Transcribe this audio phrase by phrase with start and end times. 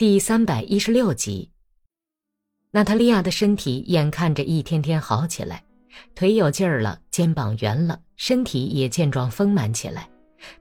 [0.00, 1.50] 第三百一十六集，
[2.70, 5.62] 娜塔莉亚的身体眼看着一天天好起来，
[6.14, 10.08] 腿有劲儿了，肩膀圆了，身体也健壮丰满起来。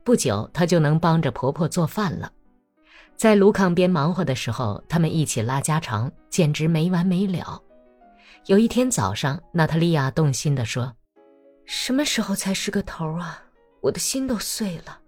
[0.03, 2.29] 不久，她就能帮着婆婆做饭了。
[3.15, 7.61] 在炉炕边忙活的时候，他们一起拉家常，简直没完没了。
[8.47, 10.93] 有一天早上，娜塔莉亚动心地说
[11.63, 13.41] ：“什么时候才是个头啊？
[13.79, 14.99] 我的心都碎了。”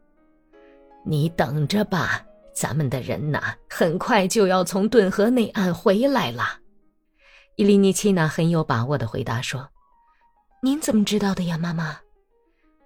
[1.04, 2.25] 你等着吧。
[2.54, 6.59] 咱们的人呐，很快就要从顿河内岸回来了。
[7.55, 9.70] 伊利尼奇娜很有把握的回答说
[10.63, 11.99] ：“您怎么知道的呀，妈妈？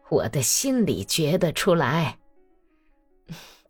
[0.09, 2.17] 我的心里觉得出来。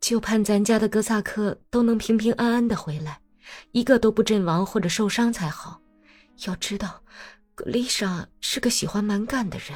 [0.01, 3.19] 就盼咱家的哥萨克都能平平安安的回来，
[3.71, 5.79] 一个都不阵亡或者受伤才好。
[6.45, 7.01] 要知道，
[7.55, 9.69] 格丽莎是个喜欢蛮干的人。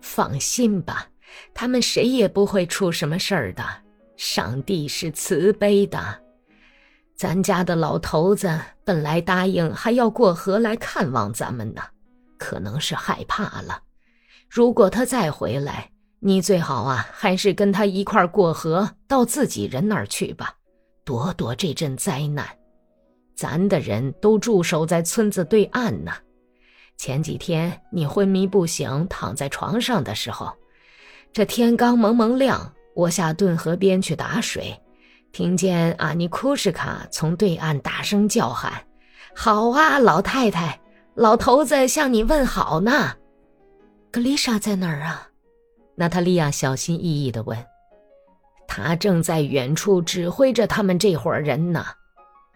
[0.00, 1.08] 放心吧，
[1.54, 3.64] 他们谁也不会出什么事儿的。”
[4.20, 5.98] 上帝是慈悲的，
[7.16, 11.80] 咱家的老头子本来答应还要过河来看望咱们呢，
[12.38, 13.82] 可能是害怕了。
[14.46, 20.54] 如果他再回来，你最好啊，还是跟他一块过河到自己人那儿去吧，
[21.02, 22.46] 躲躲这阵灾难。
[23.34, 26.12] 咱的人都驻守在村子对岸呢。
[26.98, 30.52] 前几天你昏迷不醒，躺在床上的时候，
[31.32, 32.70] 这天刚蒙蒙亮。
[32.94, 34.78] 我下顿河边去打水，
[35.32, 38.84] 听见阿尼库什卡从对岸大声叫喊
[39.34, 40.80] ：“好啊，老太太，
[41.14, 43.16] 老头子向你问好呢。”
[44.10, 45.28] 格丽莎在哪儿啊？
[45.94, 47.66] 娜塔莉亚小心翼翼地问。
[48.66, 51.84] 他正在远处指挥着他们这伙人呢。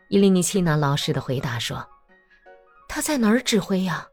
[0.08, 1.84] 伊利尼奇娜老实的回答说
[2.88, 4.06] ：“他在哪儿指挥呀？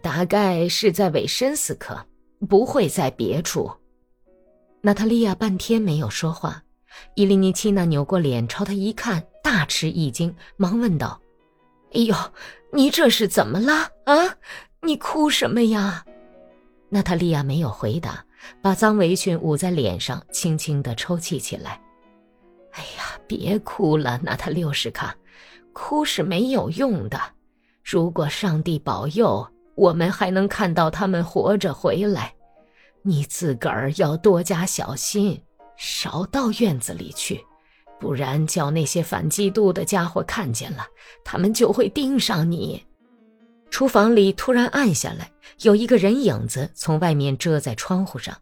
[0.00, 1.98] 大概是在韦申斯克，
[2.48, 3.70] 不会在别处。”
[4.86, 6.62] 娜塔莉亚半天没有说话，
[7.14, 11.18] 伊利尼奇娜扭过脸朝他一看，大吃一惊，忙问道
[11.94, 12.14] ：“哎呦，
[12.70, 13.72] 你这是怎么了
[14.04, 14.36] 啊？
[14.82, 16.04] 你哭什么呀？”
[16.92, 18.22] 娜塔莉亚没有回答，
[18.60, 21.80] 把脏围裙捂在脸上，轻轻地抽泣起来。
[22.72, 25.16] “哎呀，别哭了，娜塔六什卡，
[25.72, 27.18] 哭是没有用的。
[27.82, 32.34] 如果上帝保佑，我们还能看到他们活着回来。”
[33.06, 35.38] 你自个儿要多加小心，
[35.76, 37.38] 少到院子里去，
[38.00, 40.86] 不然叫那些反基督的家伙看见了，
[41.22, 42.82] 他们就会盯上你。
[43.70, 48.34] 厨房里突然暗下来，有一个人影子从外面遮在窗户上。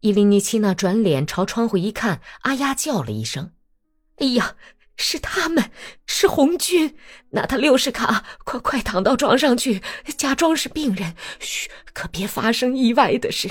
[0.00, 3.52] 伊琳妮奇娜转脸朝窗户一看，啊呀叫了一声
[4.18, 4.56] ：“哎呀！”
[5.02, 5.70] 是他们，
[6.06, 6.94] 是红军。
[7.30, 9.82] 娜塔六十卡，快快躺到床上去，
[10.18, 11.14] 假装是病人。
[11.38, 13.50] 嘘，可别发生意外的事，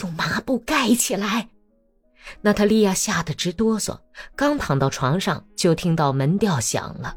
[0.00, 1.48] 用麻布盖起来。
[2.40, 3.96] 娜塔莉亚吓得直哆嗦，
[4.34, 7.16] 刚躺到床上，就听到门吊响了。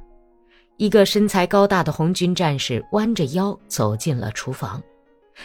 [0.77, 4.81] 一个身材高大的红军战士弯着腰走进了厨房，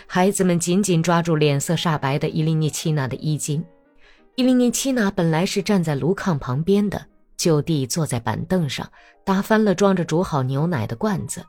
[0.06, 3.64] 孩子们紧紧抓住脸色煞白的伊琳涅奇娜的衣襟。
[4.34, 7.06] 伊琳涅奇娜本来是站在炉炕旁边的。
[7.46, 8.90] 就地坐在板凳上，
[9.24, 11.46] 打翻了装着煮好牛奶的罐子。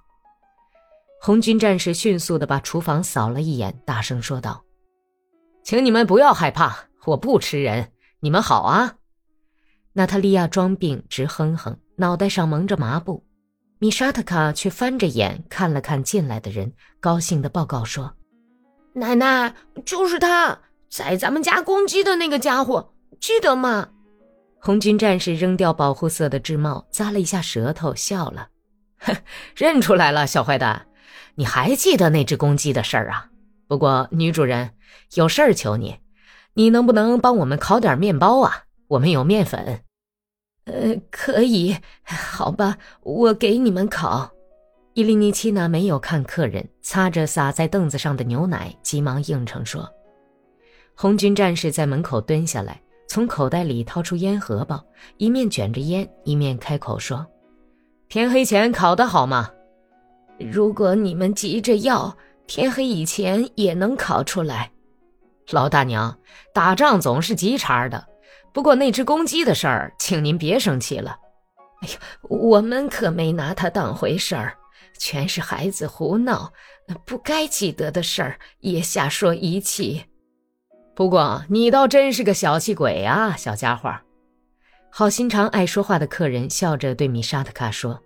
[1.19, 4.63] 红军战士迅速地把厨房扫了一眼，大声说道
[5.65, 8.93] ：“请你们不要害怕，我不吃人，你们好啊！”
[9.93, 13.25] 娜塔莉亚装病，直哼哼，脑袋上蒙着麻布。
[13.79, 18.13] 米沙特卡却翻着眼看了看进来的人，高兴地报告说
[18.93, 19.51] ：“奶奶，
[19.83, 20.59] 就是他，
[20.91, 23.89] 在咱们家攻击的那个家伙，记得吗？”
[24.67, 28.49] 红军战士扔掉保护色的制帽，咂了一下舌头，笑了
[28.99, 29.15] ：“哼，
[29.55, 30.87] 认出来了，小坏蛋，
[31.35, 33.29] 你还记得那只公鸡的事儿啊？
[33.69, 34.71] 不过女主人
[35.13, 35.99] 有事儿求你，
[36.55, 38.63] 你能不能帮我们烤点面包啊？
[38.89, 39.83] 我们有面粉。
[40.67, 44.31] ”“呃，可以，好吧，我给你们烤。”
[44.95, 49.89] 伊利尼奇娜没有看客人，擦着洒在凳子上的牛奶，急忙应承说
[50.93, 54.83] ：“红军战士在门口蹲下来。”从口袋里掏出烟盒包，
[55.17, 57.25] 一面卷着烟，一面开口说
[58.09, 59.49] ：“天黑前烤的好吗？
[60.39, 62.15] 如果你们急着要，
[62.45, 64.71] 天黑以前也能烤出来。”
[65.51, 66.15] 老大娘，
[66.53, 68.05] 打仗总是急茬的。
[68.53, 71.17] 不过那只公鸡的事儿，请您别生气了。
[71.81, 74.57] 哎呀，我们可没拿它当回事儿，
[74.99, 76.51] 全是孩子胡闹，
[77.05, 80.03] 不该记得的事儿也瞎说一气。
[80.97, 83.93] 不过你倒真是个小气鬼啊，小家伙！
[84.89, 88.01] 好心肠、爱说话的客人笑着对米沙特卡说：“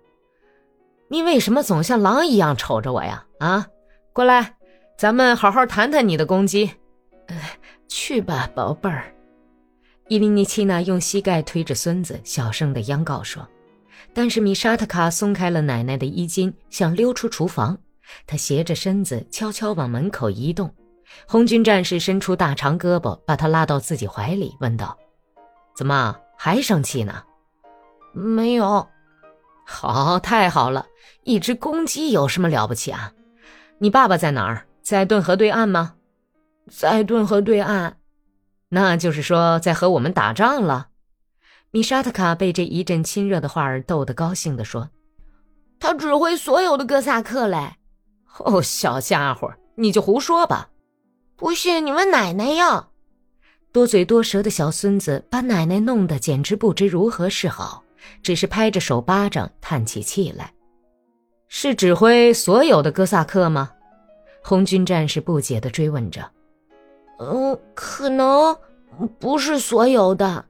[1.08, 3.24] 你为什么总像狼一样瞅着我呀？
[3.38, 3.66] 啊，
[4.12, 4.56] 过来，
[4.98, 6.70] 咱们好好谈谈你的攻击。
[7.28, 7.36] 呃，
[7.88, 9.10] 去吧，宝贝儿。”
[10.08, 13.48] 伊琳妮奇娜用膝盖推着孙子，小声的央告说
[14.12, 17.78] ：“但是米沙特卡松开了奶奶的衣襟，想溜出厨房。
[18.26, 20.70] 他斜着身子，悄悄往门口移动。
[21.26, 24.96] 红军战士伸出大长胳膊，把他拉到自己怀里，问道
[25.76, 27.22] ：“怎么还生气呢
[28.12, 28.86] ？”“没有。
[29.64, 30.86] ”“好，太好了！
[31.24, 33.12] 一只公鸡有什么了不起啊？
[33.78, 34.66] 你爸爸在哪儿？
[34.82, 35.94] 在顿河对岸吗
[36.70, 37.96] ？”“在顿河对岸。
[38.68, 40.88] ”“那就是说在和我们打仗了。”
[41.70, 44.90] 米沙特卡被这一阵亲热的话儿逗得高兴地说
[45.80, 47.76] ：“他指挥所有的哥萨克嘞
[48.44, 50.68] ！”“哦，小家伙，你就胡说吧
[51.42, 52.86] ！”“不信你问奶奶呀！”
[53.72, 57.82] 多嘴多舌的小孙子把奶奶弄得简直不知如何是好，
[58.22, 60.52] 只是拍着手巴掌，叹起气来。
[61.48, 63.72] “是指挥所有的哥萨克吗？”
[64.40, 66.30] 红军战士不解地追问着。
[67.18, 68.56] “嗯，可能
[69.18, 70.44] 不是所有的。”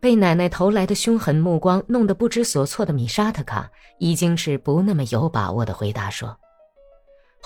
[0.00, 3.70] 被奶奶投来的凶狠目光弄得不知所措的米沙特卡，
[4.00, 6.36] 已经是不那么有把握的回答说：“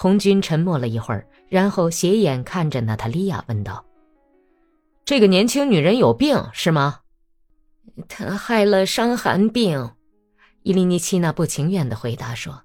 [0.01, 3.85] 红军沉默了一会儿，然后斜眼看着娜塔莉亚问道
[5.05, 7.01] ：‘这个年轻女人有病是吗？’
[8.09, 9.91] 她害了伤寒病。”
[10.65, 12.63] 伊利尼奇娜不情愿的回答说。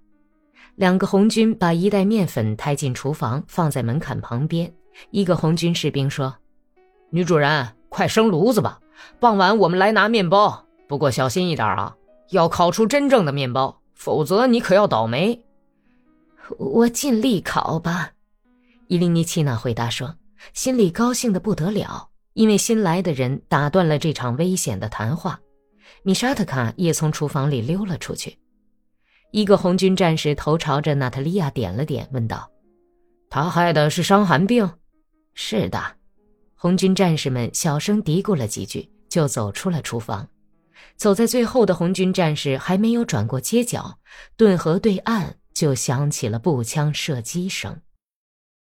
[0.75, 4.73] 两个红军把一袋面粉抬进厨房，放在门槛旁边。
[5.11, 6.33] 一个红军士兵说
[7.11, 8.79] ：“女主人，快生炉子吧。”
[9.19, 11.97] 傍晚我们来拿面包，不过小心一点啊，
[12.29, 15.41] 要烤出真正的面包，否则你可要倒霉。
[16.57, 18.11] 我尽力考吧，
[18.87, 20.15] 伊琳尼奇娜回答说，
[20.53, 25.39] 心里高兴的不得了，因为新来的人打断了这场危险的谈话。
[26.03, 28.37] 米沙特卡也从厨房里溜了出去。
[29.31, 32.49] 一个红军战士头朝着娜塔莉亚点了点，问道
[33.29, 34.69] ：“他害的是伤寒病
[35.33, 35.81] ？”“是的。”
[36.55, 40.27] 红军战士们小声嘀咕了几句，就走出了厨房。
[40.95, 43.97] 走在最后的红军战士还没有转过街角，
[44.37, 47.81] 顿河对岸就响起了步枪射击声。